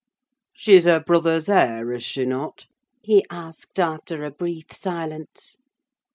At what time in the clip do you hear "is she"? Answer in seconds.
1.93-2.25